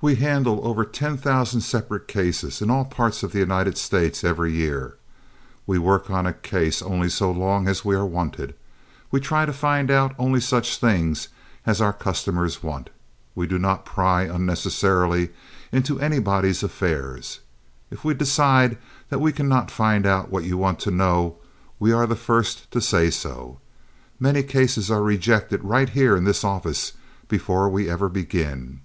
We 0.00 0.14
handle 0.14 0.60
over 0.64 0.84
ten 0.84 1.16
thousand 1.16 1.62
separate 1.62 2.06
cases 2.06 2.62
in 2.62 2.70
all 2.70 2.84
parts 2.84 3.24
of 3.24 3.32
the 3.32 3.40
United 3.40 3.76
States 3.76 4.22
every 4.22 4.52
year. 4.52 4.98
We 5.66 5.78
work 5.78 6.08
on 6.10 6.26
a 6.28 6.32
case 6.32 6.80
only 6.80 7.08
so 7.08 7.32
long 7.32 7.66
as 7.66 7.84
we 7.84 7.96
are 7.96 8.06
wanted. 8.06 8.54
We 9.10 9.18
try 9.18 9.44
to 9.44 9.52
find 9.52 9.90
out 9.90 10.14
only 10.16 10.38
such 10.38 10.76
things 10.78 11.26
as 11.66 11.80
our 11.80 11.92
customers 11.92 12.62
want. 12.62 12.88
We 13.34 13.48
do 13.48 13.58
not 13.58 13.84
pry 13.84 14.22
unnecessarily 14.22 15.30
into 15.72 15.98
anybody's 15.98 16.62
affairs. 16.62 17.40
If 17.90 18.04
we 18.04 18.14
decide 18.14 18.78
that 19.08 19.18
we 19.18 19.32
cannot 19.32 19.72
find 19.72 20.06
out 20.06 20.30
what 20.30 20.44
you 20.44 20.56
want 20.56 20.78
to 20.82 20.92
know, 20.92 21.34
we 21.80 21.90
are 21.90 22.06
the 22.06 22.14
first 22.14 22.70
to 22.70 22.80
say 22.80 23.10
so. 23.10 23.58
Many 24.20 24.44
cases 24.44 24.88
are 24.88 25.02
rejected 25.02 25.64
right 25.64 25.88
here 25.88 26.16
in 26.16 26.22
this 26.22 26.44
office 26.44 26.92
before 27.26 27.68
we 27.68 27.90
ever 27.90 28.08
begin. 28.08 28.82